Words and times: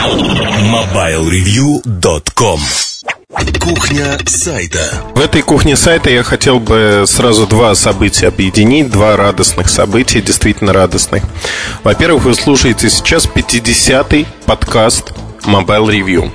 MobileReview.com 0.00 2.60
Кухня 3.60 4.18
сайта. 4.24 4.80
В 5.14 5.20
этой 5.20 5.42
кухне 5.42 5.76
сайта 5.76 6.08
я 6.08 6.22
хотел 6.22 6.58
бы 6.58 7.04
сразу 7.06 7.46
два 7.46 7.74
события 7.74 8.28
объединить, 8.28 8.90
два 8.90 9.14
радостных 9.16 9.68
события, 9.68 10.22
действительно 10.22 10.72
радостных. 10.72 11.22
Во-первых, 11.84 12.24
вы 12.24 12.34
слушаете 12.34 12.88
сейчас 12.88 13.26
50-й 13.26 14.26
подкаст 14.46 15.12
Mobile 15.44 15.88
Review. 15.88 16.30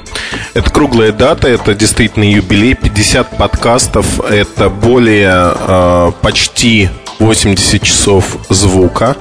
Это 0.53 0.69
круглая 0.69 1.11
дата, 1.11 1.47
это 1.47 1.73
действительно 1.73 2.23
юбилей, 2.23 2.75
50 2.75 3.35
подкастов, 3.35 4.19
это 4.29 4.69
более 4.69 5.53
э, 5.55 6.11
почти 6.21 6.91
80 7.17 7.81
часов 7.81 8.37
звука. 8.49 9.17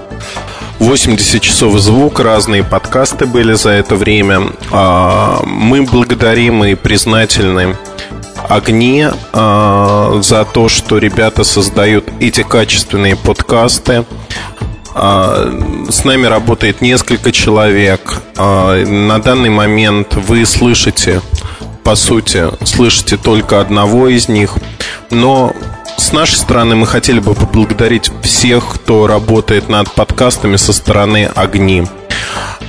80 0.84 1.40
часов 1.40 1.78
звук, 1.78 2.20
разные 2.20 2.62
подкасты 2.62 3.24
были 3.24 3.54
за 3.54 3.70
это 3.70 3.96
время. 3.96 4.52
А, 4.70 5.42
мы 5.46 5.82
благодарим 5.82 6.62
и 6.62 6.74
признательны 6.74 7.74
Огне 8.50 9.10
а, 9.32 10.20
за 10.22 10.44
то, 10.44 10.68
что 10.68 10.98
ребята 10.98 11.42
создают 11.42 12.04
эти 12.20 12.42
качественные 12.42 13.16
подкасты. 13.16 14.04
А, 14.94 15.86
с 15.88 16.04
нами 16.04 16.26
работает 16.26 16.82
несколько 16.82 17.32
человек. 17.32 18.22
На 18.36 19.18
данный 19.20 19.50
момент 19.50 20.14
вы 20.16 20.44
слышите, 20.44 21.22
по 21.82 21.94
сути, 21.94 22.44
слышите 22.66 23.16
только 23.16 23.62
одного 23.62 24.08
из 24.08 24.28
них. 24.28 24.54
Но 25.10 25.54
с 25.96 26.12
нашей 26.12 26.36
стороны 26.36 26.76
мы 26.76 26.86
хотели 26.86 27.20
бы 27.20 27.34
поблагодарить 27.34 28.10
всех, 28.22 28.74
кто 28.74 29.06
работает 29.06 29.68
над 29.68 29.92
подкастами 29.92 30.56
со 30.56 30.72
стороны 30.72 31.30
Огни. 31.34 31.84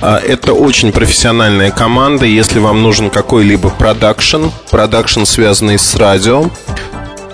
А, 0.00 0.18
это 0.18 0.52
очень 0.52 0.92
профессиональная 0.92 1.70
команда. 1.70 2.26
Если 2.26 2.58
вам 2.58 2.82
нужен 2.82 3.10
какой-либо 3.10 3.70
продакшн, 3.70 4.46
продакшн, 4.70 5.24
связанный 5.24 5.78
с 5.78 5.94
радио, 5.96 6.50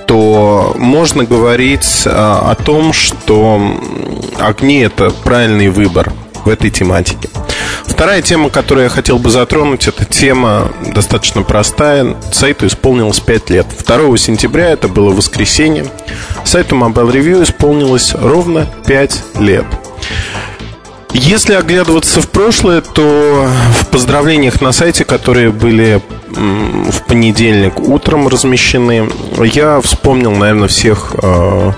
то 0.06 0.74
можно 0.78 1.24
говорить 1.24 2.04
а, 2.06 2.50
о 2.50 2.54
том, 2.54 2.92
что 2.92 3.60
огни 4.38 4.80
это 4.80 5.10
правильный 5.10 5.68
выбор 5.68 6.12
в 6.44 6.48
этой 6.48 6.70
тематике. 6.70 7.28
Вторая 8.02 8.20
тема, 8.20 8.50
которую 8.50 8.82
я 8.82 8.90
хотел 8.90 9.20
бы 9.20 9.30
затронуть, 9.30 9.86
это 9.86 10.04
тема 10.04 10.72
достаточно 10.92 11.42
простая. 11.44 12.16
Сайту 12.32 12.66
исполнилось 12.66 13.20
5 13.20 13.50
лет. 13.50 13.66
2 13.86 14.16
сентября, 14.16 14.70
это 14.70 14.88
было 14.88 15.14
воскресенье, 15.14 15.86
сайту 16.44 16.74
Mobile 16.74 17.12
Review 17.12 17.44
исполнилось 17.44 18.12
ровно 18.16 18.66
5 18.88 19.22
лет. 19.38 19.64
Если 21.12 21.54
оглядываться 21.54 22.20
в 22.20 22.28
прошлое, 22.28 22.80
то 22.80 23.48
в 23.80 23.86
поздравлениях 23.86 24.60
на 24.60 24.72
сайте, 24.72 25.04
которые 25.04 25.50
были 25.50 26.02
в 26.28 27.06
понедельник 27.06 27.78
утром 27.78 28.26
размещены, 28.26 29.08
я 29.44 29.80
вспомнил, 29.80 30.32
наверное, 30.32 30.66
всех 30.66 31.14
э, 31.22 31.70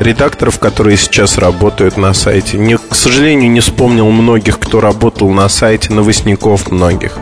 редакторов, 0.00 0.58
которые 0.58 0.96
сейчас 0.96 1.38
работают 1.38 1.96
на 1.96 2.14
сайте. 2.14 2.58
Не, 2.58 2.78
к 2.78 2.94
сожалению, 2.94 3.50
не 3.50 3.60
вспомнил 3.60 4.10
многих, 4.10 4.58
кто 4.58 4.80
работал 4.80 5.30
на 5.30 5.48
сайте, 5.48 5.92
новостников 5.92 6.70
многих. 6.70 7.18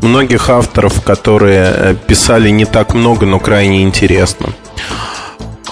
Многих 0.00 0.50
авторов, 0.50 1.02
которые 1.02 1.72
э, 1.74 1.94
писали 2.06 2.50
не 2.50 2.64
так 2.64 2.94
много, 2.94 3.26
но 3.26 3.38
крайне 3.38 3.82
интересно. 3.82 4.50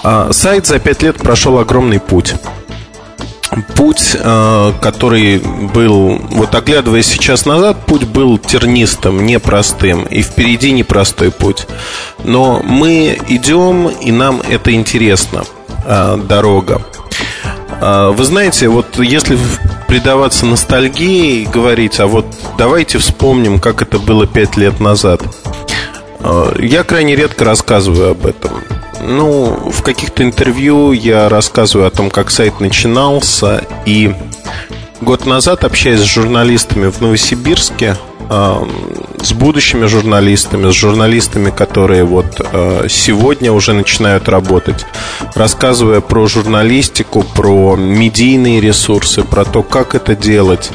А, 0.03 0.31
сайт 0.33 0.65
за 0.65 0.79
пять 0.79 1.01
лет 1.01 1.17
прошел 1.17 1.59
огромный 1.59 1.99
путь 1.99 2.35
путь, 3.75 4.15
э, 4.17 4.73
который 4.81 5.39
был, 5.39 6.19
вот 6.29 6.55
оглядываясь 6.55 7.07
сейчас 7.07 7.45
назад, 7.45 7.85
путь 7.85 8.05
был 8.05 8.37
тернистым, 8.37 9.25
непростым, 9.25 10.03
и 10.03 10.21
впереди 10.21 10.71
непростой 10.71 11.31
путь. 11.31 11.67
Но 12.23 12.61
мы 12.63 13.17
идем, 13.27 13.89
и 13.89 14.11
нам 14.11 14.41
это 14.41 14.71
интересно. 14.71 15.43
Э, 15.85 16.17
дорога. 16.17 16.81
Э, 17.81 18.11
вы 18.13 18.23
знаете, 18.23 18.67
вот 18.67 18.99
если 18.99 19.37
предаваться 19.87 20.45
ностальгии 20.45 21.41
и 21.41 21.45
говорить, 21.45 21.99
а 21.99 22.07
вот 22.07 22.25
давайте 22.57 22.97
вспомним, 22.97 23.59
как 23.59 23.81
это 23.81 23.99
было 23.99 24.27
пять 24.27 24.57
лет 24.57 24.79
назад. 24.79 25.21
Э, 26.19 26.53
я 26.59 26.83
крайне 26.83 27.15
редко 27.15 27.45
рассказываю 27.45 28.11
об 28.11 28.25
этом. 28.25 28.51
Ну, 29.01 29.71
в 29.71 29.81
каких-то 29.81 30.23
интервью 30.23 30.91
я 30.91 31.27
рассказываю 31.27 31.87
о 31.87 31.91
том, 31.91 32.11
как 32.11 32.29
сайт 32.29 32.59
начинался. 32.59 33.63
И 33.85 34.13
год 35.01 35.25
назад, 35.25 35.63
общаясь 35.63 36.01
с 36.01 36.03
журналистами 36.03 36.91
в 36.91 37.01
Новосибирске, 37.01 37.97
с 39.21 39.33
будущими 39.33 39.85
журналистами, 39.85 40.71
с 40.71 40.73
журналистами, 40.73 41.49
которые 41.51 42.03
вот 42.03 42.39
э, 42.39 42.87
сегодня 42.89 43.51
уже 43.51 43.73
начинают 43.73 44.29
работать, 44.29 44.85
рассказывая 45.35 46.01
про 46.01 46.27
журналистику, 46.27 47.23
про 47.23 47.75
медийные 47.75 48.61
ресурсы, 48.61 49.23
про 49.23 49.45
то, 49.45 49.63
как 49.63 49.95
это 49.95 50.15
делать, 50.15 50.71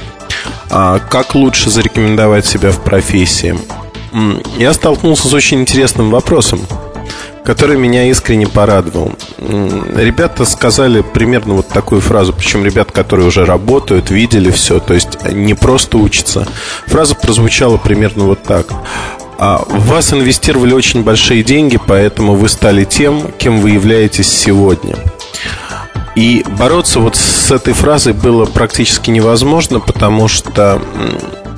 а, 0.71 0.99
как 0.99 1.35
лучше 1.35 1.71
зарекомендовать 1.71 2.47
себя 2.47 2.71
в 2.71 2.83
профессии. 2.83 3.59
Я 4.59 4.73
столкнулся 4.73 5.29
с 5.29 5.35
очень 5.35 5.61
интересным 5.61 6.11
вопросом 6.11 6.61
который 7.47 7.79
меня 7.79 8.11
искренне 8.11 8.49
порадовал. 8.49 9.13
Ребята 9.39 10.45
сказали 10.47 11.03
примерно 11.03 11.55
вот 11.55 11.69
такую 11.69 12.01
фразу, 12.01 12.33
причем 12.33 12.65
ребята, 12.65 12.93
которые 12.93 13.29
уже 13.29 13.45
работают, 13.45 14.11
видели 14.11 14.51
все, 14.51 14.81
то 14.81 14.95
есть 14.95 15.23
не 15.31 15.55
просто 15.55 15.99
учатся. 15.99 16.47
Фраза 16.87 17.15
прозвучала 17.15 17.77
примерно 17.77 18.25
вот 18.25 18.43
так. 18.43 18.67
А 19.39 19.63
в 19.69 19.89
вас 19.89 20.15
инвестировали 20.15 20.73
очень 20.73 21.03
большие 21.03 21.43
деньги, 21.43 21.79
поэтому 21.85 22.35
вы 22.35 22.49
стали 22.49 22.85
тем, 22.85 23.31
кем 23.37 23.61
вы 23.61 23.71
являетесь 23.71 24.33
сегодня. 24.33 24.97
И 26.15 26.43
бороться 26.59 27.01
вот 27.01 27.17
с 27.17 27.51
этой 27.51 27.75
фразой 27.75 28.15
было 28.15 28.47
практически 28.47 29.11
невозможно, 29.11 29.81
потому 29.81 30.29
что 30.29 30.81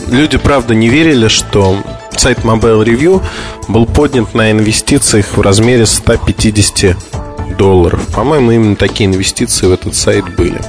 люди, 0.09 0.37
правда, 0.37 0.75
не 0.75 0.89
верили, 0.89 1.28
что 1.28 1.77
сайт 2.16 2.41
Mobile 2.41 2.84
Review 2.84 3.22
был 3.69 3.87
поднят 3.87 4.34
на 4.34 4.50
инвестициях 4.50 5.37
в 5.37 5.41
размере 5.41 5.87
150 5.87 7.28
долларов. 7.56 8.06
По-моему, 8.14 8.53
именно 8.53 8.76
такие 8.76 9.09
инвестиции 9.09 9.66
в 9.66 9.72
этот 9.72 9.94
сайт 9.94 10.36
были. 10.36 10.60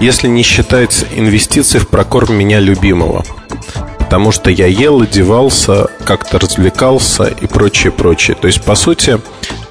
Если 0.00 0.28
не 0.28 0.42
считать 0.42 1.04
инвестиций 1.14 1.80
в 1.80 1.88
прокорм 1.88 2.34
меня 2.34 2.60
любимого. 2.60 3.24
Потому 3.98 4.32
что 4.32 4.50
я 4.50 4.66
ел, 4.66 5.02
одевался, 5.02 5.86
как-то 6.04 6.38
развлекался 6.38 7.24
и 7.24 7.46
прочее, 7.46 7.92
прочее. 7.92 8.36
То 8.40 8.48
есть, 8.48 8.62
по 8.62 8.74
сути, 8.74 9.20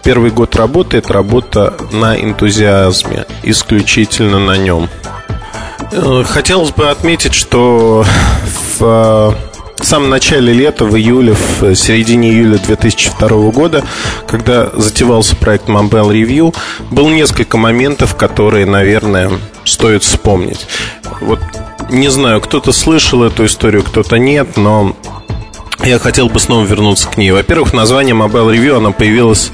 первый 0.04 0.32
год 0.32 0.56
работы 0.56 0.98
это 0.98 1.12
работа 1.12 1.76
на 1.92 2.16
энтузиазме, 2.16 3.26
исключительно 3.44 4.40
на 4.40 4.56
нем. 4.56 4.88
Э, 5.92 6.24
хотелось 6.26 6.72
бы 6.72 6.90
отметить, 6.90 7.34
что 7.34 8.06
в 8.80 9.36
в 9.80 9.86
самом 9.86 10.10
начале 10.10 10.54
лета, 10.54 10.86
в 10.86 10.96
июле, 10.96 11.36
в 11.60 11.76
середине 11.76 12.30
июля 12.32 12.58
2002 12.58 13.52
года, 13.52 13.84
когда 14.28 14.70
затевался 14.74 15.36
проект 15.36 15.68
Mobile 15.68 16.12
Review, 16.12 16.56
было 16.92 17.10
несколько 17.10 17.58
моментов, 17.58 18.16
которые, 18.16 18.66
наверное, 18.66 19.32
стоит 19.64 20.04
вспомнить. 20.04 20.68
Вот 21.22 21.40
не 21.90 22.10
знаю, 22.10 22.42
кто-то 22.42 22.72
слышал 22.72 23.24
эту 23.24 23.46
историю, 23.46 23.84
кто-то 23.84 24.18
нет, 24.18 24.58
но 24.58 24.96
я 25.84 25.98
хотел 25.98 26.30
бы 26.30 26.40
снова 26.40 26.66
вернуться 26.66 27.08
к 27.08 27.18
ней. 27.18 27.32
Во-первых, 27.32 27.74
название 27.74 28.16
Mobile 28.16 28.54
Review, 28.56 28.78
оно 28.78 28.92
появилось 28.92 29.52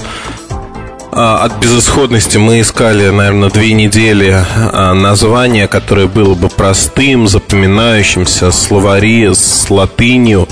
от 1.16 1.60
безысходности 1.60 2.38
мы 2.38 2.60
искали, 2.60 3.10
наверное, 3.10 3.50
две 3.50 3.72
недели 3.72 4.36
а, 4.36 4.94
название, 4.94 5.70
которое 5.70 6.08
было 6.08 6.36
бы 6.36 6.50
простым, 6.50 7.30
запоминающимся, 7.30 8.52
словари 8.52 9.34
с 9.34 9.70
латынью 9.70 10.50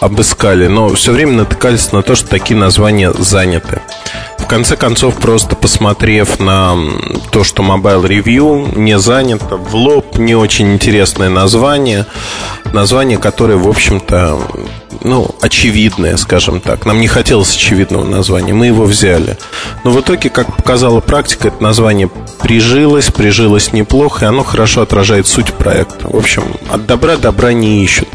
обыскали, 0.00 0.66
но 0.66 0.94
все 0.94 1.12
время 1.12 1.32
натыкались 1.32 1.90
на 1.92 2.02
то, 2.02 2.14
что 2.14 2.28
такие 2.28 2.58
названия 2.58 3.12
заняты. 3.14 3.80
В 4.44 4.46
конце 4.46 4.76
концов, 4.76 5.16
просто 5.16 5.56
посмотрев 5.56 6.38
на 6.38 6.76
то, 7.32 7.44
что 7.44 7.62
Mobile 7.62 8.06
Review 8.06 8.78
не 8.78 8.98
занято, 8.98 9.56
в 9.56 9.74
лоб 9.74 10.18
не 10.18 10.34
очень 10.34 10.74
интересное 10.74 11.30
название, 11.30 12.04
название, 12.74 13.16
которое, 13.16 13.56
в 13.56 13.66
общем-то, 13.66 14.38
ну, 15.02 15.34
очевидное, 15.40 16.18
скажем 16.18 16.60
так. 16.60 16.84
Нам 16.84 17.00
не 17.00 17.08
хотелось 17.08 17.56
очевидного 17.56 18.04
названия, 18.04 18.52
мы 18.52 18.66
его 18.66 18.84
взяли. 18.84 19.38
Но 19.82 19.90
в 19.90 20.00
итоге, 20.00 20.28
как 20.28 20.54
показала 20.54 21.00
практика, 21.00 21.48
это 21.48 21.62
название 21.62 22.10
прижилось, 22.38 23.10
прижилось 23.10 23.72
неплохо, 23.72 24.26
и 24.26 24.28
оно 24.28 24.44
хорошо 24.44 24.82
отражает 24.82 25.26
суть 25.26 25.54
проекта. 25.54 26.06
В 26.06 26.16
общем, 26.16 26.44
от 26.70 26.84
добра 26.84 27.16
добра 27.16 27.54
не 27.54 27.82
ищут. 27.82 28.08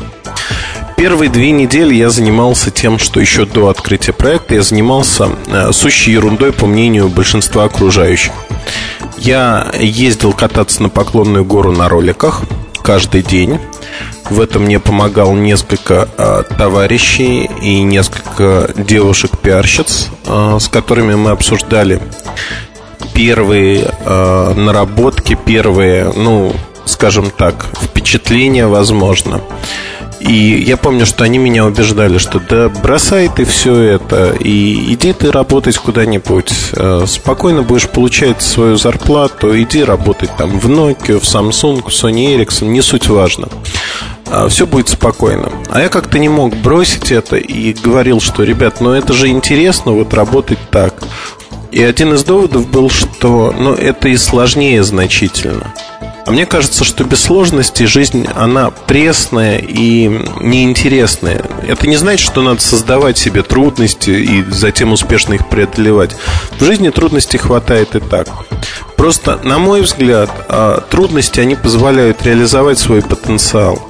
Первые 0.99 1.29
две 1.29 1.51
недели 1.51 1.95
я 1.95 2.09
занимался 2.09 2.71
тем, 2.71 2.99
что 2.99 3.21
еще 3.21 3.45
до 3.45 3.69
открытия 3.69 4.11
проекта 4.11 4.55
я 4.55 4.61
занимался 4.61 5.29
э, 5.47 5.71
сущей 5.71 6.11
ерундой, 6.11 6.51
по 6.51 6.67
мнению 6.67 7.07
большинства 7.07 7.63
окружающих. 7.63 8.33
Я 9.17 9.71
ездил 9.79 10.33
кататься 10.33 10.83
на 10.83 10.89
Поклонную 10.89 11.45
гору 11.45 11.71
на 11.71 11.87
роликах 11.87 12.41
каждый 12.83 13.23
день. 13.23 13.59
В 14.29 14.41
этом 14.41 14.63
мне 14.63 14.81
помогал 14.81 15.35
несколько 15.35 16.09
а, 16.17 16.43
товарищей 16.43 17.49
и 17.61 17.81
несколько 17.81 18.69
девушек-пиарщиц, 18.75 20.09
а, 20.25 20.59
с 20.59 20.67
которыми 20.67 21.15
мы 21.15 21.31
обсуждали 21.31 22.01
первые 23.13 23.89
а, 24.03 24.53
наработки, 24.53 25.37
первые, 25.45 26.11
ну, 26.13 26.53
скажем 26.83 27.31
так, 27.31 27.67
впечатления, 27.81 28.67
возможно. 28.67 29.41
И 30.19 30.63
я 30.65 30.75
помню, 30.75 31.05
что 31.05 31.23
они 31.23 31.37
меня 31.37 31.65
убеждали, 31.65 32.17
что 32.17 32.39
да 32.39 32.69
бросай 32.69 33.29
ты 33.29 33.45
все 33.45 33.75
это 33.75 34.31
и 34.31 34.93
иди 34.93 35.13
ты 35.13 35.31
работать 35.31 35.77
куда-нибудь. 35.77 36.51
Э, 36.73 37.05
спокойно 37.07 37.63
будешь 37.63 37.87
получать 37.87 38.41
свою 38.41 38.75
зарплату, 38.77 39.59
иди 39.61 39.83
работать 39.83 40.31
там 40.37 40.59
в 40.59 40.69
Nokia, 40.69 41.19
в 41.19 41.23
Samsung, 41.23 41.83
в 41.83 41.87
Sony 41.87 42.35
Ericsson, 42.37 42.67
не 42.67 42.81
суть 42.81 43.07
важно. 43.07 43.47
А, 44.31 44.47
все 44.47 44.67
будет 44.67 44.89
спокойно. 44.89 45.51
А 45.69 45.81
я 45.81 45.89
как-то 45.89 46.19
не 46.19 46.29
мог 46.29 46.55
бросить 46.55 47.11
это 47.11 47.37
и 47.37 47.73
говорил, 47.73 48.19
что, 48.19 48.43
ребят, 48.43 48.81
ну 48.81 48.91
это 48.91 49.13
же 49.13 49.27
интересно 49.27 49.93
вот 49.93 50.13
работать 50.13 50.59
так. 50.69 50.95
И 51.71 51.83
один 51.83 52.13
из 52.13 52.23
доводов 52.23 52.67
был, 52.69 52.89
что 52.89 53.53
ну, 53.57 53.73
это 53.73 54.09
и 54.09 54.17
сложнее 54.17 54.83
значительно. 54.83 55.73
А 56.29 56.31
мне 56.31 56.45
кажется, 56.45 56.83
что 56.83 57.05
без 57.05 57.21
сложностей 57.21 57.87
жизнь, 57.87 58.27
она 58.35 58.69
пресная 58.69 59.57
и 59.57 60.07
неинтересная. 60.39 61.43
Это 61.67 61.87
не 61.87 61.95
значит, 61.95 62.19
что 62.19 62.43
надо 62.43 62.61
создавать 62.61 63.17
себе 63.17 63.41
трудности 63.41 64.11
и 64.11 64.43
затем 64.43 64.91
успешно 64.91 65.33
их 65.33 65.49
преодолевать. 65.49 66.15
В 66.59 66.63
жизни 66.63 66.89
трудностей 66.91 67.39
хватает 67.39 67.95
и 67.95 67.99
так. 67.99 68.27
Просто, 68.95 69.39
на 69.41 69.57
мой 69.57 69.81
взгляд, 69.81 70.29
а, 70.49 70.81
трудности, 70.91 71.39
они 71.39 71.55
позволяют 71.55 72.23
реализовать 72.23 72.77
свой 72.77 73.01
потенциал. 73.01 73.89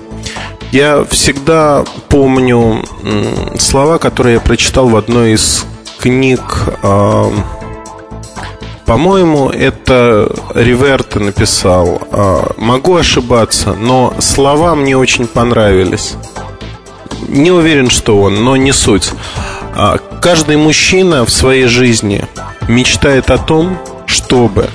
Я 0.71 1.03
всегда 1.11 1.83
помню 2.07 2.85
слова, 3.59 3.97
которые 3.97 4.35
я 4.35 4.39
прочитал 4.39 4.87
в 4.87 4.95
одной 4.95 5.33
из 5.33 5.65
книг 5.99 6.39
а, 6.83 7.33
по-моему, 8.89 9.51
это 9.51 10.35
Риверта 10.55 11.19
написал. 11.19 12.01
А, 12.09 12.53
могу 12.57 12.95
ошибаться, 12.95 13.75
но 13.75 14.15
слова 14.17 14.73
мне 14.73 14.97
очень 14.97 15.27
понравились. 15.27 16.15
Не 17.27 17.51
уверен, 17.51 17.91
что 17.91 18.19
он, 18.19 18.43
но 18.43 18.57
не 18.57 18.71
суть. 18.71 19.11
А, 19.75 19.99
каждый 20.23 20.57
мужчина 20.57 21.23
в 21.23 21.29
своей 21.29 21.67
жизни 21.67 22.25
мечтает 22.67 23.29
о 23.29 23.37
том, 23.37 23.77
чтобы 24.07 24.67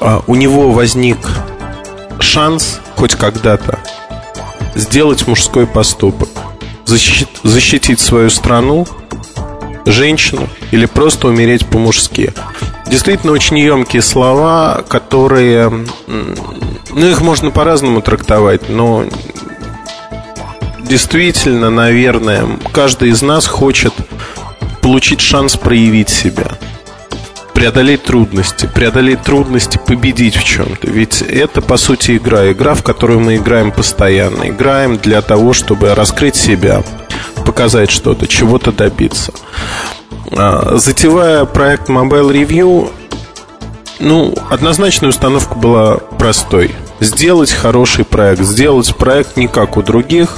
а, 0.00 0.22
у 0.26 0.34
него 0.34 0.70
возник 0.70 1.18
шанс 2.20 2.80
хоть 2.96 3.16
когда-то 3.16 3.80
сделать 4.74 5.26
мужской 5.26 5.66
поступок, 5.66 6.30
защитить 6.86 8.00
свою 8.00 8.30
страну, 8.30 8.86
женщину 9.90 10.48
или 10.70 10.86
просто 10.86 11.28
умереть 11.28 11.66
по-мужски. 11.66 12.32
Действительно 12.86 13.32
очень 13.32 13.58
емкие 13.58 14.02
слова, 14.02 14.84
которые... 14.88 15.86
Ну, 16.06 17.06
их 17.06 17.20
можно 17.20 17.50
по-разному 17.50 18.00
трактовать, 18.00 18.68
но 18.68 19.04
действительно, 20.80 21.70
наверное, 21.70 22.46
каждый 22.72 23.10
из 23.10 23.22
нас 23.22 23.46
хочет 23.46 23.92
получить 24.80 25.20
шанс 25.20 25.56
проявить 25.56 26.08
себя 26.08 26.52
преодолеть 27.58 28.04
трудности, 28.04 28.70
преодолеть 28.72 29.22
трудности, 29.22 29.80
победить 29.84 30.36
в 30.36 30.44
чем-то. 30.44 30.88
Ведь 30.88 31.22
это, 31.22 31.60
по 31.60 31.76
сути, 31.76 32.16
игра. 32.16 32.52
Игра, 32.52 32.74
в 32.74 32.84
которую 32.84 33.18
мы 33.18 33.34
играем 33.34 33.72
постоянно. 33.72 34.48
Играем 34.48 34.96
для 34.96 35.22
того, 35.22 35.52
чтобы 35.52 35.92
раскрыть 35.92 36.36
себя, 36.36 36.84
показать 37.44 37.90
что-то, 37.90 38.28
чего-то 38.28 38.70
добиться. 38.70 39.32
А, 40.32 40.76
затевая 40.76 41.44
проект 41.44 41.88
Mobile 41.88 42.32
Review, 42.32 42.90
ну, 44.00 44.34
однозначная 44.50 45.08
установка 45.08 45.54
была 45.54 45.96
простой. 45.96 46.74
Сделать 47.00 47.50
хороший 47.50 48.04
проект, 48.04 48.42
сделать 48.42 48.94
проект 48.96 49.36
не 49.36 49.48
как 49.48 49.76
у 49.76 49.82
других, 49.82 50.36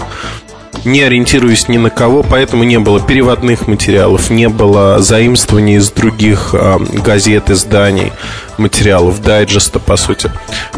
не 0.84 1.02
ориентируясь 1.02 1.68
ни 1.68 1.78
на 1.78 1.90
кого, 1.90 2.22
поэтому 2.22 2.64
не 2.64 2.78
было 2.78 3.00
переводных 3.00 3.66
материалов, 3.66 4.30
не 4.30 4.48
было 4.48 5.00
заимствований 5.00 5.76
из 5.76 5.90
других 5.90 6.50
э, 6.52 6.78
газет, 7.04 7.50
изданий, 7.50 8.12
материалов, 8.58 9.22
дайджеста, 9.22 9.78
по 9.78 9.96
сути. 9.96 10.30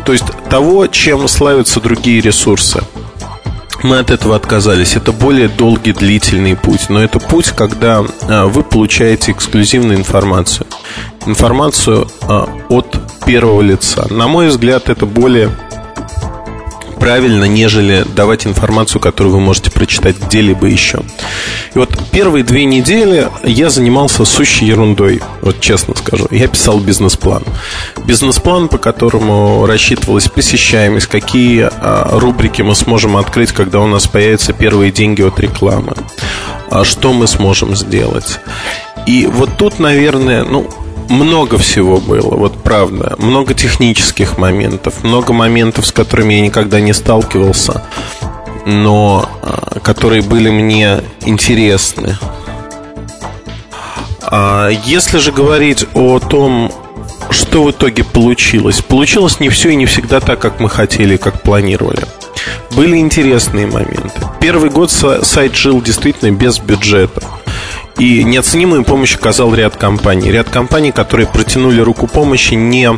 То 0.04 0.12
есть 0.12 0.24
того, 0.48 0.86
чем 0.86 1.28
славятся 1.28 1.80
другие 1.80 2.20
ресурсы 2.20 2.82
мы 3.82 3.98
от 3.98 4.10
этого 4.10 4.36
отказались. 4.36 4.96
Это 4.96 5.12
более 5.12 5.48
долгий, 5.48 5.92
длительный 5.92 6.56
путь. 6.56 6.88
Но 6.88 7.02
это 7.02 7.18
путь, 7.18 7.48
когда 7.50 8.04
а, 8.22 8.46
вы 8.46 8.62
получаете 8.62 9.32
эксклюзивную 9.32 9.98
информацию. 9.98 10.66
Информацию 11.26 12.08
а, 12.22 12.48
от 12.68 12.96
первого 13.24 13.60
лица. 13.60 14.06
На 14.10 14.28
мой 14.28 14.48
взгляд, 14.48 14.88
это 14.88 15.06
более 15.06 15.50
правильно, 17.02 17.46
нежели 17.46 18.04
давать 18.14 18.46
информацию, 18.46 19.00
которую 19.00 19.34
вы 19.34 19.40
можете 19.40 19.72
прочитать 19.72 20.18
где-либо 20.20 20.68
еще. 20.68 21.00
И 21.74 21.78
вот 21.78 21.90
первые 22.12 22.44
две 22.44 22.64
недели 22.64 23.26
я 23.42 23.70
занимался 23.70 24.24
сущей 24.24 24.68
ерундой, 24.68 25.20
вот 25.40 25.58
честно 25.58 25.96
скажу. 25.96 26.28
Я 26.30 26.46
писал 26.46 26.78
бизнес-план. 26.78 27.42
Бизнес-план, 28.04 28.68
по 28.68 28.78
которому 28.78 29.66
рассчитывалась 29.66 30.28
посещаемость, 30.28 31.08
какие 31.08 31.68
а, 31.72 32.20
рубрики 32.20 32.62
мы 32.62 32.76
сможем 32.76 33.16
открыть, 33.16 33.50
когда 33.50 33.80
у 33.80 33.88
нас 33.88 34.06
появятся 34.06 34.52
первые 34.52 34.92
деньги 34.92 35.22
от 35.22 35.40
рекламы, 35.40 35.94
а 36.70 36.84
что 36.84 37.12
мы 37.12 37.26
сможем 37.26 37.74
сделать. 37.74 38.38
И 39.08 39.26
вот 39.26 39.50
тут, 39.58 39.80
наверное, 39.80 40.44
ну, 40.44 40.70
много 41.12 41.58
всего 41.58 41.98
было, 41.98 42.34
вот 42.34 42.62
правда. 42.62 43.14
Много 43.18 43.54
технических 43.54 44.38
моментов, 44.38 45.04
много 45.04 45.32
моментов, 45.32 45.86
с 45.86 45.92
которыми 45.92 46.34
я 46.34 46.40
никогда 46.40 46.80
не 46.80 46.92
сталкивался, 46.92 47.84
но 48.64 49.28
а, 49.42 49.78
которые 49.80 50.22
были 50.22 50.50
мне 50.50 51.02
интересны. 51.20 52.16
А 54.22 54.68
если 54.68 55.18
же 55.18 55.32
говорить 55.32 55.86
о 55.94 56.18
том, 56.18 56.72
что 57.30 57.64
в 57.64 57.70
итоге 57.70 58.04
получилось, 58.04 58.80
получилось 58.80 59.40
не 59.40 59.50
все 59.50 59.70
и 59.70 59.76
не 59.76 59.86
всегда 59.86 60.20
так, 60.20 60.38
как 60.38 60.60
мы 60.60 60.70
хотели, 60.70 61.16
как 61.18 61.42
планировали. 61.42 62.04
Были 62.74 62.96
интересные 62.96 63.66
моменты. 63.66 64.10
Первый 64.40 64.70
год 64.70 64.90
сайт 64.90 65.54
жил 65.54 65.82
действительно 65.82 66.30
без 66.30 66.58
бюджета. 66.58 67.22
И 67.98 68.24
неоценимую 68.24 68.84
помощь 68.84 69.14
оказал 69.14 69.54
ряд 69.54 69.76
компаний. 69.76 70.30
Ряд 70.30 70.48
компаний, 70.48 70.92
которые 70.92 71.26
протянули 71.26 71.80
руку 71.80 72.06
помощи 72.06 72.54
не 72.54 72.90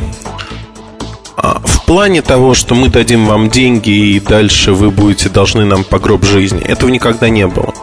а, 1.37 1.61
в 1.63 1.85
плане 1.85 2.21
того, 2.21 2.53
что 2.53 2.75
мы 2.75 2.89
дадим 2.89 3.27
вам 3.27 3.49
деньги 3.49 3.89
и 3.89 4.19
дальше 4.19 4.71
вы 4.71 4.89
будете 4.89 5.29
должны 5.29 5.65
нам 5.65 5.83
по 5.83 5.99
гроб 5.99 6.23
жизни. 6.23 6.61
Этого 6.61 6.89
никогда 6.89 7.29
не 7.29 7.45
было. 7.45 7.73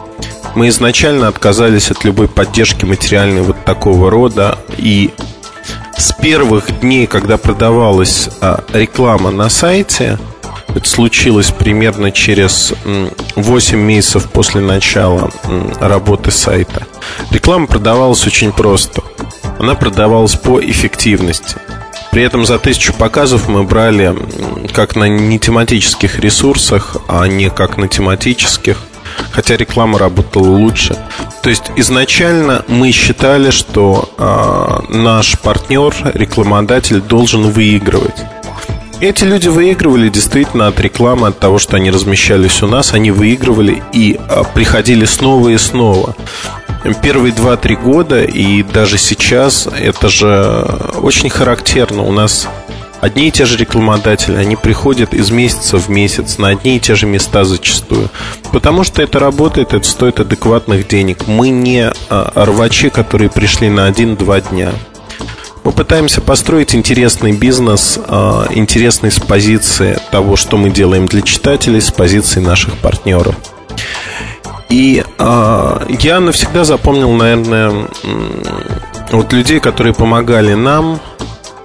Мы 0.55 0.67
изначально 0.67 1.27
отказались 1.27 1.89
от 1.89 2.03
любой 2.03 2.27
поддержки 2.27 2.85
материальной 2.85 3.41
вот 3.41 3.63
такого 3.63 4.09
рода. 4.11 4.57
И 4.77 5.11
с 5.97 6.11
первых 6.11 6.79
дней, 6.81 7.07
когда 7.07 7.37
продавалась 7.37 8.29
а, 8.41 8.63
реклама 8.73 9.31
на 9.31 9.49
сайте, 9.49 10.17
это 10.75 10.89
случилось 10.89 11.51
примерно 11.51 12.11
через 12.11 12.73
8 13.35 13.77
месяцев 13.77 14.29
после 14.31 14.61
начала 14.61 15.31
работы 15.79 16.31
сайта. 16.31 16.87
Реклама 17.31 17.67
продавалась 17.67 18.25
очень 18.25 18.51
просто. 18.51 19.01
Она 19.59 19.75
продавалась 19.75 20.35
по 20.35 20.59
эффективности. 20.59 21.57
При 22.11 22.21
этом 22.21 22.45
за 22.45 22.59
тысячу 22.59 22.93
показов 22.93 23.47
мы 23.47 23.63
брали 23.63 24.15
как 24.73 24.95
на 24.95 25.05
нетематических 25.05 26.19
ресурсах, 26.19 26.97
а 27.07 27.25
не 27.27 27.49
как 27.49 27.77
на 27.77 27.87
тематических. 27.87 28.77
Хотя 29.31 29.57
реклама 29.57 29.99
работала 29.99 30.47
лучше. 30.47 30.95
То 31.41 31.49
есть 31.49 31.71
изначально 31.75 32.63
мы 32.67 32.91
считали, 32.91 33.51
что 33.51 34.09
э, 34.17 34.93
наш 34.93 35.39
партнер, 35.39 35.93
рекламодатель 36.13 37.01
должен 37.01 37.49
выигрывать. 37.49 38.15
Эти 39.03 39.25
люди 39.25 39.49
выигрывали 39.49 40.07
действительно 40.07 40.67
от 40.67 40.79
рекламы, 40.79 41.27
от 41.27 41.37
того, 41.37 41.59
что 41.59 41.75
они 41.75 41.91
размещались 41.91 42.63
у 42.63 42.67
нас, 42.67 42.93
они 42.93 43.11
выигрывали 43.11 43.83
и 43.91 44.17
а, 44.29 44.45
приходили 44.45 45.03
снова 45.03 45.49
и 45.49 45.57
снова. 45.57 46.15
Первые 47.01 47.33
2-3 47.33 47.83
года 47.83 48.23
и 48.23 48.63
даже 48.63 48.97
сейчас 48.97 49.67
это 49.67 50.07
же 50.07 50.65
очень 51.01 51.29
характерно. 51.29 52.03
У 52.03 52.13
нас 52.13 52.47
одни 53.01 53.27
и 53.27 53.31
те 53.31 53.43
же 53.43 53.57
рекламодатели, 53.57 54.37
они 54.37 54.55
приходят 54.55 55.13
из 55.13 55.31
месяца 55.31 55.77
в 55.77 55.89
месяц 55.89 56.37
на 56.37 56.47
одни 56.47 56.77
и 56.77 56.79
те 56.79 56.95
же 56.95 57.05
места 57.05 57.43
зачастую. 57.43 58.09
Потому 58.53 58.85
что 58.85 59.01
это 59.01 59.19
работает, 59.19 59.73
это 59.73 59.85
стоит 59.85 60.21
адекватных 60.21 60.87
денег. 60.87 61.27
Мы 61.27 61.49
не 61.49 61.91
а, 62.09 62.45
рвачи, 62.45 62.89
которые 62.89 63.29
пришли 63.29 63.69
на 63.69 63.83
один-два 63.85 64.39
дня. 64.39 64.71
Мы 65.63 65.71
пытаемся 65.71 66.19
построить 66.19 66.75
интересный 66.75 67.31
бизнес, 67.31 67.97
а, 68.07 68.47
интересный 68.51 69.11
с 69.11 69.19
позиции 69.19 69.97
того, 70.11 70.35
что 70.35 70.57
мы 70.57 70.69
делаем 70.69 71.05
для 71.05 71.21
читателей, 71.21 71.79
с 71.79 71.91
позиции 71.91 72.41
наших 72.41 72.77
партнеров. 72.77 73.35
И 74.69 75.03
э, 75.19 75.79
я 75.99 76.19
навсегда 76.19 76.63
запомнил, 76.63 77.11
наверное, 77.11 77.87
вот 79.11 79.31
людей, 79.31 79.59
которые 79.59 79.93
помогали 79.93 80.55
нам, 80.55 80.99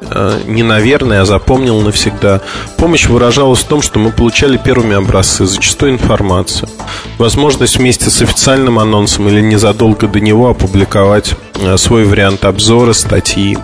э, 0.02 0.40
не 0.46 0.62
наверное, 0.62 1.22
а 1.22 1.24
запомнил 1.24 1.80
навсегда. 1.80 2.42
Помощь 2.76 3.06
выражалась 3.06 3.60
в 3.60 3.64
том, 3.64 3.80
что 3.80 3.98
мы 3.98 4.10
получали 4.10 4.58
первыми 4.58 4.94
образцы, 4.94 5.46
зачастую 5.46 5.92
информацию. 5.92 6.68
Возможность 7.16 7.78
вместе 7.78 8.10
с 8.10 8.20
официальным 8.20 8.78
анонсом 8.78 9.26
или 9.28 9.40
незадолго 9.40 10.06
до 10.06 10.20
него 10.20 10.50
опубликовать 10.50 11.34
свой 11.76 12.04
вариант 12.04 12.44
обзора, 12.44 12.92
статьи. 12.92 13.56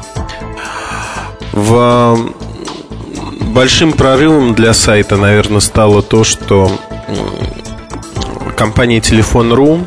В 1.54 2.18
большим 3.52 3.92
прорывом 3.92 4.54
для 4.54 4.75
сайта, 4.75 5.16
наверное, 5.16 5.61
стало 5.61 6.02
то, 6.02 6.25
что 6.25 6.68
компания 8.56 9.00
Телефон.ру 9.00 9.87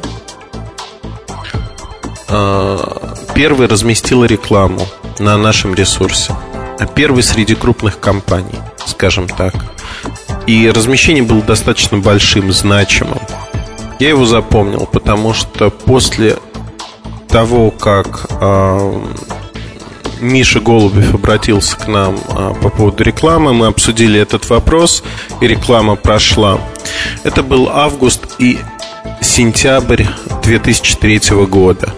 э, 2.29 2.77
первый 3.35 3.67
разместила 3.67 4.23
рекламу 4.23 4.79
на 5.19 5.37
нашем 5.37 5.75
ресурсе. 5.75 6.33
Первый 6.95 7.21
среди 7.21 7.53
крупных 7.53 7.99
компаний, 7.99 8.59
скажем 8.85 9.27
так. 9.27 9.53
И 10.45 10.71
размещение 10.73 11.23
было 11.23 11.41
достаточно 11.41 11.97
большим, 11.97 12.53
значимым. 12.53 13.19
Я 13.99 14.07
его 14.07 14.25
запомнил, 14.25 14.87
потому 14.89 15.33
что 15.33 15.69
после 15.69 16.37
того, 17.27 17.71
как 17.71 18.25
Миша 20.19 20.59
Голубев 20.59 21.13
обратился 21.13 21.77
к 21.77 21.87
нам 21.87 22.15
э, 22.15 22.53
по 22.61 22.69
поводу 22.69 23.03
рекламы, 23.03 23.53
мы 23.53 23.67
обсудили 23.67 24.19
этот 24.19 24.49
вопрос, 24.49 25.03
и 25.41 25.47
реклама 25.47 25.95
прошла. 25.95 26.59
Это 27.23 27.43
был 27.43 27.69
август 27.69 28.35
и 28.39 28.59
сентябрь 29.21 30.05
2003 30.43 31.19
года. 31.45 31.93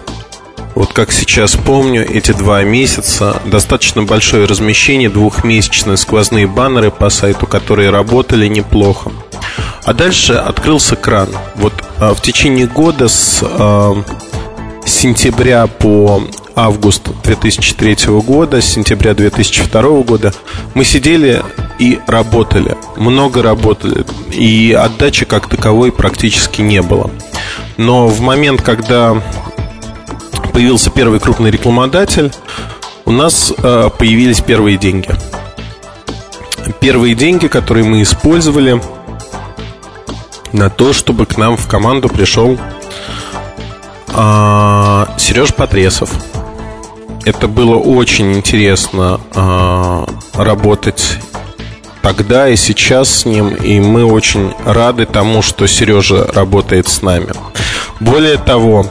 Вот 0.74 0.92
как 0.92 1.12
сейчас 1.12 1.56
помню, 1.56 2.08
эти 2.08 2.32
два 2.32 2.62
месяца 2.62 3.40
достаточно 3.44 4.02
большое 4.04 4.46
размещение, 4.46 5.10
двухмесячные 5.10 5.96
сквозные 5.96 6.46
баннеры 6.46 6.90
по 6.90 7.10
сайту, 7.10 7.46
которые 7.46 7.90
работали 7.90 8.46
неплохо. 8.46 9.10
А 9.84 9.92
дальше 9.92 10.34
открылся 10.34 10.96
кран. 10.96 11.28
Вот 11.56 11.72
а, 11.98 12.14
в 12.14 12.22
течение 12.22 12.66
года 12.66 13.08
с 13.08 13.42
сентября 14.92 15.66
по 15.66 16.22
август 16.54 17.08
2003 17.22 17.96
года, 18.20 18.60
с 18.60 18.66
сентября 18.66 19.14
2002 19.14 19.82
года 20.02 20.32
мы 20.74 20.84
сидели 20.84 21.42
и 21.78 21.98
работали, 22.06 22.76
много 22.96 23.42
работали, 23.42 24.04
и 24.32 24.72
отдачи 24.72 25.24
как 25.24 25.48
таковой 25.48 25.92
практически 25.92 26.60
не 26.60 26.82
было. 26.82 27.10
Но 27.76 28.08
в 28.08 28.20
момент, 28.20 28.62
когда 28.62 29.22
появился 30.52 30.90
первый 30.90 31.20
крупный 31.20 31.50
рекламодатель, 31.50 32.32
у 33.04 33.12
нас 33.12 33.52
э, 33.56 33.90
появились 33.98 34.40
первые 34.40 34.76
деньги. 34.76 35.08
Первые 36.80 37.14
деньги, 37.14 37.46
которые 37.46 37.84
мы 37.84 38.02
использовали 38.02 38.80
на 40.52 40.68
то, 40.68 40.92
чтобы 40.92 41.26
к 41.26 41.36
нам 41.38 41.56
в 41.56 41.66
команду 41.66 42.08
пришел 42.08 42.58
Сереж 44.12 45.54
Потресов. 45.54 46.10
Это 47.24 47.48
было 47.48 47.76
очень 47.76 48.32
интересно 48.32 49.20
э, 49.34 50.06
работать 50.34 51.18
тогда 52.02 52.48
и 52.48 52.56
сейчас 52.56 53.10
с 53.10 53.24
ним, 53.24 53.48
и 53.54 53.78
мы 53.80 54.04
очень 54.04 54.52
рады 54.64 55.06
тому, 55.06 55.42
что 55.42 55.66
Сережа 55.66 56.26
работает 56.32 56.88
с 56.88 57.02
нами. 57.02 57.28
Более 58.00 58.38
того, 58.38 58.86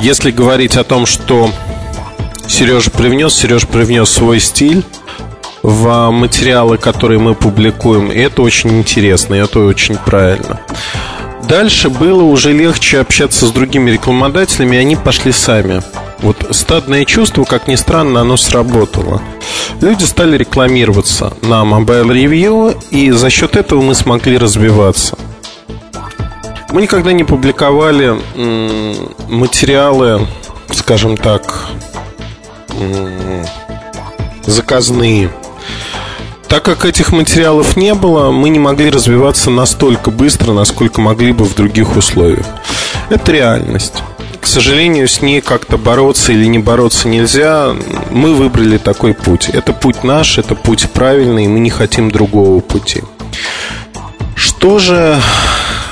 если 0.00 0.30
говорить 0.30 0.76
о 0.76 0.84
том, 0.84 1.06
что 1.06 1.50
Сережа 2.46 2.90
привнес, 2.90 3.34
Сережа 3.34 3.66
привнес 3.66 4.10
свой 4.10 4.40
стиль 4.40 4.84
в 5.62 6.10
материалы, 6.10 6.78
которые 6.78 7.18
мы 7.18 7.34
публикуем, 7.34 8.10
и 8.10 8.18
это 8.18 8.42
очень 8.42 8.78
интересно, 8.78 9.34
и 9.34 9.38
это 9.38 9.60
очень 9.60 9.96
правильно. 9.96 10.60
Дальше 11.50 11.90
было 11.90 12.22
уже 12.22 12.52
легче 12.52 13.00
общаться 13.00 13.44
с 13.44 13.50
другими 13.50 13.90
рекламодателями, 13.90 14.76
и 14.76 14.78
они 14.78 14.94
пошли 14.94 15.32
сами. 15.32 15.82
Вот 16.20 16.46
стадное 16.52 17.04
чувство, 17.04 17.42
как 17.42 17.66
ни 17.66 17.74
странно, 17.74 18.20
оно 18.20 18.36
сработало. 18.36 19.20
Люди 19.80 20.04
стали 20.04 20.36
рекламироваться 20.36 21.32
на 21.42 21.64
Mobile 21.64 22.06
Review, 22.12 22.80
и 22.92 23.10
за 23.10 23.30
счет 23.30 23.56
этого 23.56 23.82
мы 23.82 23.96
смогли 23.96 24.38
развиваться. 24.38 25.18
Мы 26.70 26.82
никогда 26.82 27.10
не 27.12 27.24
публиковали 27.24 28.16
материалы, 29.28 30.28
скажем 30.72 31.16
так, 31.16 31.66
заказные. 34.46 35.32
Так 36.50 36.64
как 36.64 36.84
этих 36.84 37.12
материалов 37.12 37.76
не 37.76 37.94
было, 37.94 38.32
мы 38.32 38.48
не 38.48 38.58
могли 38.58 38.90
развиваться 38.90 39.50
настолько 39.50 40.10
быстро, 40.10 40.52
насколько 40.52 41.00
могли 41.00 41.30
бы 41.32 41.44
в 41.44 41.54
других 41.54 41.96
условиях. 41.96 42.44
Это 43.08 43.32
реальность 43.32 44.02
к 44.40 44.46
сожалению, 44.46 45.06
с 45.06 45.20
ней 45.20 45.42
как-то 45.42 45.76
бороться 45.76 46.32
или 46.32 46.46
не 46.46 46.58
бороться 46.58 47.08
нельзя. 47.08 47.76
Мы 48.10 48.34
выбрали 48.34 48.78
такой 48.78 49.12
путь. 49.12 49.50
Это 49.50 49.74
путь 49.74 50.02
наш, 50.02 50.38
это 50.38 50.54
путь 50.54 50.90
правильный, 50.90 51.44
и 51.44 51.48
мы 51.48 51.60
не 51.60 51.68
хотим 51.68 52.10
другого 52.10 52.60
пути. 52.60 53.02
Что 54.34 54.78
же 54.78 55.20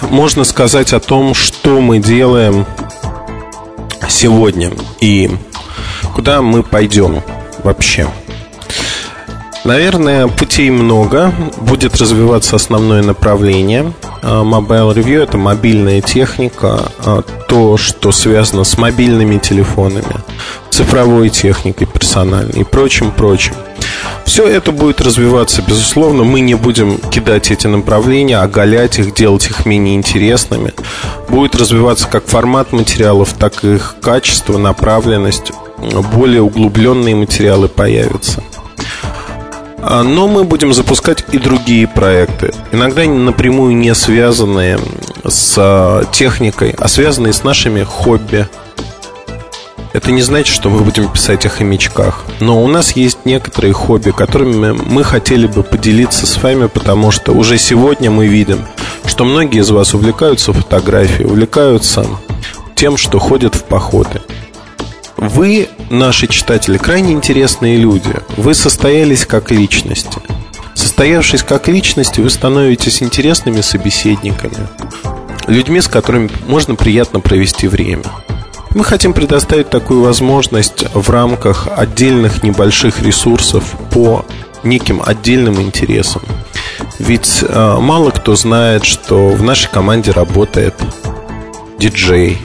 можно 0.00 0.44
сказать 0.44 0.94
о 0.94 0.98
том, 0.98 1.34
что 1.34 1.80
мы 1.82 1.98
делаем 1.98 2.64
сегодня 4.08 4.72
и 5.00 5.30
куда 6.14 6.40
мы 6.40 6.62
пойдем 6.62 7.22
вообще? 7.62 8.08
Наверное, 9.64 10.28
путей 10.28 10.70
много. 10.70 11.32
Будет 11.58 11.96
развиваться 11.96 12.56
основное 12.56 13.02
направление. 13.02 13.92
А, 14.22 14.42
Mobile 14.42 14.94
Review– 14.94 15.22
это 15.22 15.36
мобильная 15.36 16.00
техника, 16.00 16.90
а, 17.04 17.22
то, 17.48 17.76
что 17.76 18.12
связано 18.12 18.64
с 18.64 18.78
мобильными 18.78 19.38
телефонами, 19.38 20.16
цифровой 20.70 21.28
техникой 21.28 21.86
персональной 21.86 22.60
и 22.60 22.64
прочим, 22.64 23.10
прочим. 23.10 23.54
Все 24.24 24.46
это 24.46 24.72
будет 24.72 25.00
развиваться, 25.00 25.62
безусловно. 25.66 26.22
Мы 26.22 26.40
не 26.40 26.54
будем 26.54 26.98
кидать 26.98 27.50
эти 27.50 27.66
направления, 27.66 28.38
оголять 28.38 28.98
их, 28.98 29.14
делать 29.14 29.46
их 29.46 29.66
менее 29.66 29.96
интересными. 29.96 30.72
Будет 31.28 31.56
развиваться 31.56 32.06
как 32.08 32.26
формат 32.26 32.72
материалов, 32.72 33.34
так 33.38 33.64
и 33.64 33.76
их 33.76 33.96
качество, 34.00 34.58
направленность. 34.58 35.52
Более 36.14 36.42
углубленные 36.42 37.16
материалы 37.16 37.68
появятся. 37.68 38.42
А, 39.80 40.02
но 40.02 40.26
мы 40.26 40.44
будем 40.44 40.72
запускать 40.72 41.24
и 41.32 41.38
другие 41.38 41.86
проекты, 41.86 42.52
иногда 42.72 43.04
напрямую 43.04 43.76
не 43.76 43.94
связанные 43.94 44.78
с 45.24 45.54
а, 45.56 46.04
техникой, 46.10 46.74
а 46.78 46.88
связанные 46.88 47.32
с 47.32 47.44
нашими 47.44 47.82
хобби. 47.82 48.48
Это 49.92 50.10
не 50.10 50.22
значит, 50.22 50.54
что 50.54 50.68
мы 50.68 50.80
будем 50.80 51.10
писать 51.10 51.46
о 51.46 51.48
хомячках. 51.48 52.24
Но 52.40 52.62
у 52.62 52.66
нас 52.68 52.92
есть 52.92 53.24
некоторые 53.24 53.72
хобби, 53.72 54.10
которыми 54.10 54.72
мы 54.72 55.02
хотели 55.02 55.46
бы 55.46 55.62
поделиться 55.62 56.26
с 56.26 56.42
вами, 56.42 56.66
потому 56.66 57.10
что 57.10 57.32
уже 57.32 57.56
сегодня 57.56 58.10
мы 58.10 58.26
видим, 58.26 58.66
что 59.06 59.24
многие 59.24 59.60
из 59.60 59.70
вас 59.70 59.94
увлекаются 59.94 60.52
фотографией, 60.52 61.26
увлекаются 61.26 62.06
тем, 62.74 62.96
что 62.96 63.18
ходят 63.18 63.54
в 63.54 63.64
походы. 63.64 64.20
Вы, 65.16 65.68
наши 65.90 66.26
читатели, 66.26 66.78
крайне 66.78 67.12
интересные 67.12 67.76
люди. 67.76 68.14
Вы 68.36 68.54
состоялись 68.54 69.26
как 69.26 69.50
личности. 69.50 70.18
Состоявшись 70.74 71.42
как 71.42 71.68
личности, 71.68 72.20
вы 72.20 72.30
становитесь 72.30 73.02
интересными 73.02 73.60
собеседниками. 73.60 74.68
Людьми, 75.46 75.80
с 75.80 75.88
которыми 75.88 76.30
можно 76.46 76.74
приятно 76.74 77.20
провести 77.20 77.68
время. 77.68 78.04
Мы 78.74 78.84
хотим 78.84 79.12
предоставить 79.12 79.70
такую 79.70 80.02
возможность 80.02 80.84
в 80.94 81.10
рамках 81.10 81.68
отдельных 81.74 82.42
небольших 82.42 83.02
ресурсов 83.02 83.74
по 83.90 84.24
неким 84.62 85.02
отдельным 85.04 85.60
интересам. 85.60 86.22
Ведь 86.98 87.42
э, 87.42 87.76
мало 87.80 88.10
кто 88.10 88.36
знает, 88.36 88.84
что 88.84 89.28
в 89.30 89.42
нашей 89.42 89.70
команде 89.70 90.10
работает 90.10 90.74
диджей, 91.78 92.38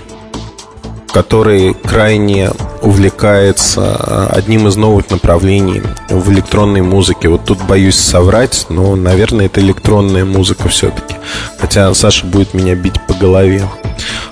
который 1.14 1.76
крайне 1.76 2.50
увлекается 2.82 4.26
одним 4.32 4.68
из 4.68 4.76
новых 4.76 5.12
направлений 5.12 5.84
в 6.10 6.32
электронной 6.32 6.82
музыке. 6.82 7.30
Вот 7.30 7.46
тут 7.46 7.62
боюсь 7.64 7.98
соврать, 7.98 8.66
но, 8.70 8.96
наверное, 8.96 9.46
это 9.46 9.62
электронная 9.62 10.26
музыка 10.26 10.70
все-таки. 10.70 11.16
Хотя 11.60 11.94
Саша 11.94 12.26
будет 12.26 12.56
меня 12.56 12.74
бить 12.74 13.00
по 13.08 13.14
голове. 13.14 13.64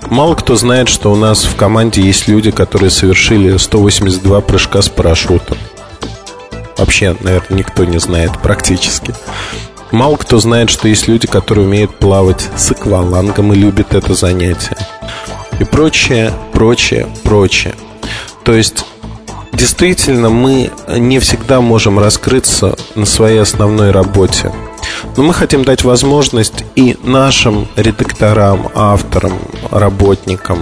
Мало 0.09 0.33
кто 0.33 0.55
знает, 0.55 0.89
что 0.89 1.11
у 1.11 1.15
нас 1.15 1.43
в 1.43 1.55
команде 1.55 2.01
есть 2.01 2.27
люди, 2.27 2.49
которые 2.49 2.89
совершили 2.89 3.55
182 3.55 4.41
прыжка 4.41 4.81
с 4.81 4.89
парашютом. 4.89 5.57
вообще, 6.77 7.15
наверное, 7.21 7.59
никто 7.59 7.85
не 7.85 7.99
знает 7.99 8.31
практически. 8.41 9.13
Мало 9.91 10.15
кто 10.15 10.39
знает, 10.39 10.71
что 10.71 10.87
есть 10.87 11.07
люди, 11.07 11.27
которые 11.27 11.67
умеют 11.67 11.95
плавать 11.95 12.49
с 12.57 12.71
аквалангом 12.71 13.53
и 13.53 13.55
любят 13.55 13.93
это 13.93 14.15
занятие. 14.15 14.77
И 15.61 15.63
прочее, 15.63 16.33
прочее, 16.53 17.07
прочее. 17.23 17.75
То 18.43 18.51
есть 18.51 18.83
действительно 19.53 20.31
мы 20.31 20.71
не 20.87 21.19
всегда 21.19 21.61
можем 21.61 21.99
раскрыться 21.99 22.75
на 22.95 23.05
своей 23.05 23.39
основной 23.39 23.91
работе. 23.91 24.51
Но 25.15 25.21
мы 25.21 25.35
хотим 25.35 25.63
дать 25.63 25.83
возможность 25.83 26.63
и 26.75 26.97
нашим 27.03 27.67
редакторам, 27.75 28.69
авторам, 28.73 29.37
работникам 29.69 30.57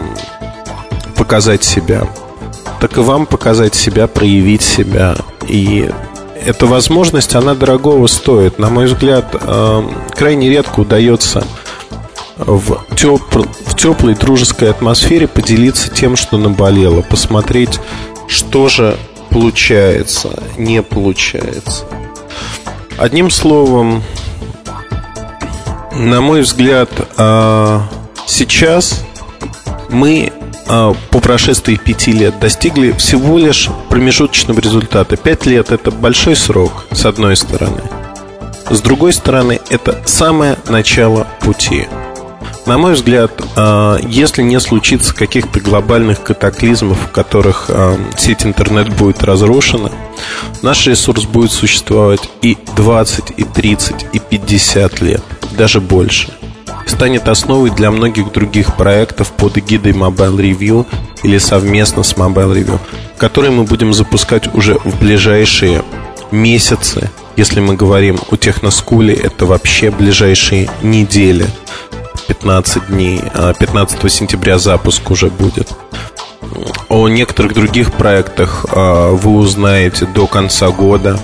показать 1.15 1.63
себя. 1.63 2.05
Так 2.81 2.97
и 2.97 2.99
вам 2.99 3.25
показать 3.25 3.75
себя, 3.75 4.05
проявить 4.07 4.63
себя. 4.63 5.15
И 5.47 5.89
эта 6.45 6.65
возможность, 6.65 7.35
она 7.35 7.55
дорогого 7.55 8.07
стоит. 8.07 8.59
На 8.59 8.69
мой 8.69 8.87
взгляд, 8.87 9.33
э, 9.33 9.89
крайне 10.13 10.49
редко 10.49 10.81
удается 10.81 11.45
в, 12.39 12.95
тепл, 12.95 13.43
в 13.65 13.75
теплой 13.75 14.15
дружеской 14.15 14.69
атмосфере 14.69 15.27
поделиться 15.27 15.89
тем, 15.89 16.15
что 16.15 16.37
наболело, 16.37 17.01
посмотреть, 17.01 17.79
что 18.27 18.69
же 18.69 18.97
получается, 19.29 20.41
не 20.57 20.81
получается. 20.81 21.85
Одним 22.97 23.29
словом, 23.29 24.03
на 25.93 26.21
мой 26.21 26.41
взгляд, 26.41 26.89
а, 27.17 27.83
сейчас 28.25 29.03
мы 29.89 30.31
а, 30.67 30.93
по 31.09 31.19
прошествии 31.19 31.75
пяти 31.75 32.11
лет 32.11 32.39
достигли 32.39 32.91
всего 32.93 33.37
лишь 33.37 33.69
промежуточного 33.89 34.59
результата. 34.59 35.17
Пять 35.17 35.45
лет– 35.45 35.71
это 35.71 35.91
большой 35.91 36.35
срок, 36.35 36.85
с 36.91 37.05
одной 37.05 37.35
стороны. 37.35 37.81
С 38.69 38.81
другой 38.81 39.13
стороны, 39.13 39.59
это 39.69 40.01
самое 40.05 40.57
начало 40.67 41.27
пути. 41.41 41.87
На 42.69 42.77
мой 42.77 42.93
взгляд, 42.93 43.31
а, 43.55 43.97
если 43.97 44.43
не 44.43 44.59
случится 44.59 45.15
каких-то 45.15 45.59
глобальных 45.59 46.21
катаклизмов, 46.21 46.99
в 46.99 47.11
которых 47.11 47.71
сеть 48.15 48.45
интернет 48.45 48.89
будет 48.95 49.23
разрушена, 49.23 49.91
наш 50.61 50.85
ресурс 50.85 51.23
будет 51.23 51.51
существовать 51.51 52.29
и 52.43 52.59
20, 52.75 53.33
и 53.37 53.43
30, 53.43 54.05
и 54.13 54.19
50 54.19 55.01
лет– 55.01 55.23
даже 55.57 55.81
больше. 55.81 56.31
Станет 56.85 57.27
основой 57.27 57.71
для 57.71 57.89
многих 57.89 58.31
других 58.31 58.75
проектов 58.75 59.31
под 59.31 59.57
эгидой 59.57 59.93
Mobile 59.93 60.37
Review 60.37 60.85
или 61.23 61.39
совместно 61.39 62.03
с 62.03 62.13
Mobile 62.13 62.53
Review, 62.53 62.79
которые 63.17 63.49
мы 63.49 63.63
будем 63.63 63.95
запускать 63.95 64.53
уже 64.53 64.75
в 64.85 64.99
ближайшие 64.99 65.83
месяцы. 66.29 67.09
Если 67.35 67.61
мы 67.61 67.75
говорим 67.75 68.19
о 68.29 68.35
Техноскуле, 68.35 69.15
это 69.15 69.47
вообще 69.47 69.89
ближайшие 69.89 70.69
недели. 70.83 71.47
15 72.29 72.87
дней, 72.87 73.21
15 73.59 74.03
а, 74.03 74.09
сентября 74.09 74.59
запуск 74.59 75.09
уже 75.09 75.29
будет. 75.29 75.73
О 76.87 77.07
некоторых 77.09 77.53
других 77.53 77.91
проектах 77.91 78.67
а, 78.71 79.11
вы 79.11 79.31
узнаете 79.31 80.05
до 80.05 80.27
конца 80.27 80.69
года 80.69 81.19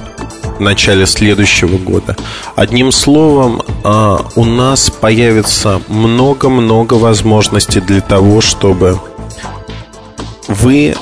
в 0.58 0.60
начале 0.60 1.06
следующего 1.06 1.78
года. 1.78 2.18
Одним 2.56 2.92
словом, 2.92 3.62
а, 3.84 4.26
у 4.36 4.46
нас 4.46 4.90
появится 4.90 5.80
много-много 5.88 6.96
возможностей 6.96 7.82
для 7.82 8.02
того, 8.02 8.42
чтобы 8.42 9.00
вы 10.48 10.96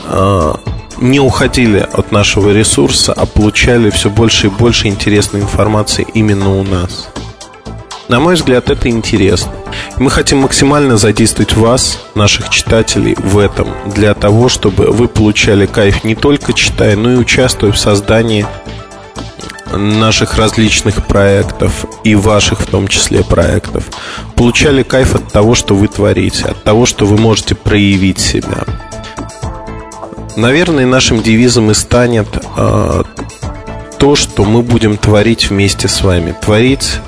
не 0.98 1.20
уходили 1.20 1.80
от 1.80 2.12
нашего 2.12 2.52
ресурса, 2.52 3.14
а 3.14 3.26
получали 3.26 3.90
все 3.90 4.10
больше 4.10 4.48
и 4.48 4.50
больше 4.50 4.88
интересной 4.88 5.42
информации 5.42 6.06
именно 6.14 6.56
у 6.56 6.64
нас. 6.64 7.10
На 8.10 8.20
мой 8.20 8.36
взгляд, 8.36 8.70
это 8.70 8.90
интересно. 8.90 9.52
Мы 9.98 10.10
хотим 10.10 10.40
максимально 10.40 10.98
задействовать 10.98 11.54
вас, 11.54 12.00
наших 12.16 12.50
читателей, 12.50 13.16
в 13.18 13.38
этом, 13.38 13.68
для 13.86 14.14
того, 14.14 14.50
чтобы 14.50 14.88
вы 14.88 15.08
получали 15.08 15.66
кайф 15.66 16.04
не 16.04 16.16
только 16.16 16.54
читая, 16.54 16.98
но 16.98 17.14
и 17.14 17.16
участвуя 17.16 17.72
в 17.72 17.78
создании 17.78 18.46
наших 19.72 20.38
различных 20.38 21.06
проектов 21.08 21.86
и 22.04 22.16
ваших 22.16 22.62
в 22.62 22.66
том 22.66 22.88
числе 22.88 23.24
проектов, 23.24 23.86
получали 24.36 24.84
кайф 24.84 25.16
от 25.16 25.32
того, 25.32 25.56
что 25.56 25.74
вы 25.74 25.88
творите, 25.88 26.46
от 26.46 26.62
того, 26.64 26.86
что 26.86 27.06
вы 27.06 27.18
можете 27.18 27.56
проявить 27.56 28.20
себя. 28.20 28.66
Наверное, 30.36 30.86
нашим 30.86 31.22
девизом 31.22 31.72
и 31.72 31.74
станет 31.74 32.28
э, 32.58 33.04
то, 33.98 34.16
что 34.16 34.44
мы 34.44 34.62
будем 34.62 34.98
творить 34.98 35.50
вместе 35.50 35.88
с 35.88 36.02
вами. 36.02 36.36
Творить 36.42 37.00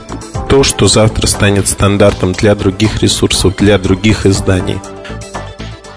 то, 0.50 0.64
что 0.64 0.88
завтра 0.88 1.28
станет 1.28 1.68
стандартом 1.68 2.34
для 2.34 2.56
других 2.56 3.02
ресурсов, 3.02 3.56
для 3.56 3.78
других 3.78 4.26
изданий. 4.26 4.80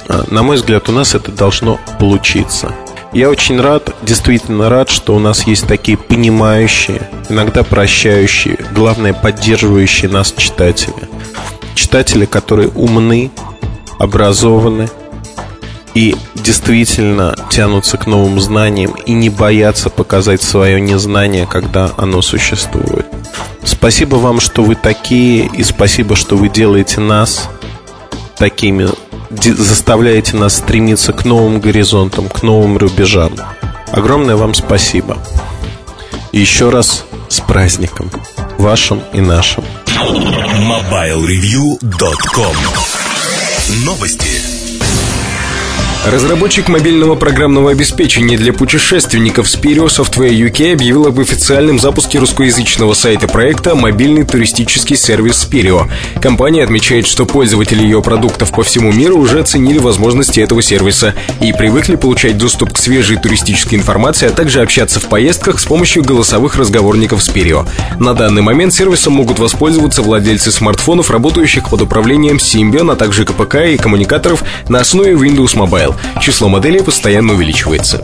А, 0.09 0.25
на 0.31 0.43
мой 0.43 0.57
взгляд, 0.57 0.89
у 0.89 0.93
нас 0.93 1.15
это 1.15 1.31
должно 1.33 1.79
получиться. 1.99 2.73
Я 3.13 3.31
очень 3.31 3.61
рад, 3.61 3.95
действительно 4.03 4.69
рад, 4.69 4.91
что 4.91 5.15
у 5.15 5.19
нас 5.19 5.47
есть 5.47 5.67
такие 5.67 5.97
понимающие, 5.97 7.09
иногда 7.29 7.63
прощающие, 7.63 8.59
главное, 8.75 9.15
поддерживающие 9.15 10.11
нас 10.11 10.33
читатели. 10.37 11.09
Читатели, 11.75 12.27
которые 12.27 12.69
умны, 12.69 13.31
образованы 13.99 14.89
и 15.95 16.17
действительно 16.35 17.37
тянутся 17.51 17.97
к 17.97 18.07
новым 18.07 18.41
знаниям 18.41 18.95
и 19.07 19.13
не 19.13 19.31
боятся 19.31 19.91
показать 19.91 20.43
свое 20.43 20.81
незнание, 20.81 21.47
когда 21.47 21.91
оно 21.97 22.23
существует. 22.23 23.07
Спасибо 23.65 24.17
вам, 24.17 24.41
что 24.41 24.63
вы 24.63 24.75
такие, 24.75 25.47
и 25.47 25.63
спасибо, 25.63 26.17
что 26.17 26.37
вы 26.37 26.49
делаете 26.49 27.01
нас 27.01 27.49
такими 28.39 28.89
заставляете 29.31 30.37
нас 30.37 30.57
стремиться 30.57 31.13
к 31.13 31.25
новым 31.25 31.61
горизонтам, 31.61 32.29
к 32.29 32.43
новым 32.43 32.77
рубежам. 32.79 33.33
Огромное 33.93 34.35
вам 34.37 34.55
спасибо. 34.55 35.19
И 36.33 36.41
еще 36.41 36.71
раз 36.71 37.05
с 37.29 37.39
праздником. 37.41 38.11
Вашим 38.59 39.03
и 39.13 39.21
нашим. 39.21 39.63
MobileReview.com 39.87 42.57
Новости. 43.85 44.58
Разработчик 46.11 46.69
мобильного 46.69 47.17
программного 47.17 47.71
обеспечения 47.71 48.39
для 48.39 48.55
путешественников 48.55 49.47
Spirio 49.47 49.89
Software 49.89 50.31
UK 50.31 50.73
объявил 50.73 51.07
об 51.07 51.21
официальном 51.21 51.79
запуске 51.79 52.19
русскоязычного 52.19 52.95
сайта 52.95 53.29
проекта 53.29 53.75
«Мобильный 53.75 54.25
туристический 54.25 54.97
сервис 54.97 55.47
Spirio». 55.47 55.87
Компания 56.23 56.65
отмечает, 56.65 57.07
что 57.07 57.27
пользователи 57.27 57.83
ее 57.83 58.01
продуктов 58.01 58.53
по 58.53 58.63
всему 58.63 58.91
миру 58.91 59.19
уже 59.19 59.41
оценили 59.41 59.77
возможности 59.77 60.41
этого 60.41 60.63
сервиса 60.63 61.15
и 61.43 61.53
привыкли 61.53 61.97
получать 61.97 62.39
доступ 62.39 62.73
к 62.73 62.79
свежей 62.79 63.19
туристической 63.19 63.77
информации, 63.77 64.29
а 64.29 64.33
также 64.33 64.63
общаться 64.63 65.01
в 65.01 65.11
поездках 65.11 65.61
с 65.61 65.67
помощью 65.67 66.03
голосовых 66.03 66.57
разговорников 66.57 67.21
Spirio. 67.21 67.69
На 68.01 68.15
данный 68.15 68.41
момент 68.41 68.73
сервисом 68.73 69.13
могут 69.13 69.39
воспользоваться 69.39 70.01
владельцы 70.01 70.53
смартфонов, 70.53 71.11
работающих 71.11 71.69
под 71.69 71.83
управлением 71.83 72.39
Symbian, 72.39 72.91
а 72.91 72.97
также 72.97 73.27
КПК 73.27 73.67
и 73.67 73.77
коммуникаторов 73.77 74.43
на 74.71 74.81
основе 74.81 75.13
Windows 75.13 75.55
Mobile. 75.55 75.98
Число 76.21 76.49
моделей 76.49 76.83
постоянно 76.83 77.35
увеличивается. 77.35 78.03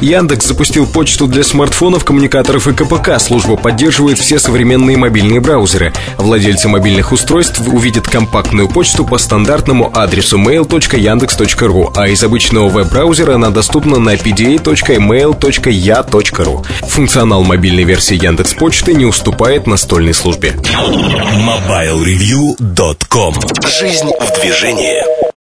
Яндекс 0.00 0.46
запустил 0.46 0.86
почту 0.86 1.26
для 1.26 1.42
смартфонов, 1.44 2.04
коммуникаторов 2.04 2.66
и 2.68 2.74
КПК. 2.74 3.18
Служба 3.18 3.56
поддерживает 3.56 4.18
все 4.18 4.38
современные 4.38 4.96
мобильные 4.96 5.40
браузеры. 5.40 5.92
Владельцы 6.18 6.68
мобильных 6.68 7.12
устройств 7.12 7.60
увидят 7.60 8.08
компактную 8.08 8.68
почту 8.68 9.04
по 9.06 9.18
стандартному 9.18 9.90
адресу 9.94 10.38
mail.yandex.ru, 10.38 11.92
а 11.96 12.08
из 12.08 12.24
обычного 12.24 12.68
веб-браузера 12.68 13.36
она 13.36 13.50
доступна 13.50 13.98
на 13.98 14.14
pda.mail.ya.ru. 14.14 16.66
Функционал 16.88 17.44
мобильной 17.44 17.84
версии 17.84 18.22
Яндекс 18.22 18.54
Почты 18.54 18.94
не 18.94 19.06
уступает 19.06 19.66
настольной 19.66 20.14
службе. 20.14 20.50
MobileReview.com 20.50 23.34
Жизнь 23.80 24.10
в 24.20 24.40
движении. 24.40 25.33